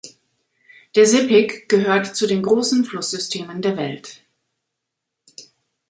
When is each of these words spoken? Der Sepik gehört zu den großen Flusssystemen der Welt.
Der 0.95 1.05
Sepik 1.05 1.69
gehört 1.69 2.15
zu 2.15 2.25
den 2.25 2.41
großen 2.41 2.85
Flusssystemen 2.85 3.61
der 3.61 3.77
Welt. 3.77 4.23